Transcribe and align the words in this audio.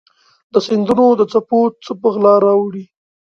د 0.53 0.55
سیندونو 0.67 1.05
د 1.19 1.21
څپو 1.31 1.59
څه 1.85 1.91
په 1.99 2.07
غلا 2.13 2.35
راوړي 2.45 2.85